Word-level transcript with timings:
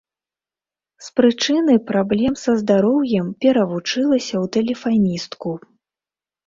З 1.07 1.11
прычыны 1.19 1.75
праблем 1.91 2.33
са 2.45 2.51
здароўем 2.63 3.25
перавучылася 3.47 4.35
ў 4.43 4.53
тэлефаністку. 4.59 5.51